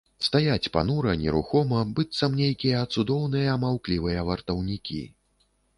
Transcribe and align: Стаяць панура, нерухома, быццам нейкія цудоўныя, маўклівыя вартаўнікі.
Стаяць 0.27 0.69
панура, 0.77 1.11
нерухома, 1.25 1.83
быццам 1.99 2.31
нейкія 2.41 2.81
цудоўныя, 2.95 3.61
маўклівыя 3.67 4.29
вартаўнікі. 4.33 5.03